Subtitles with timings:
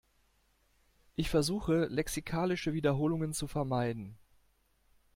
[1.15, 4.17] Ich versuche, lexikalische Wiederholungen zu vermeiden.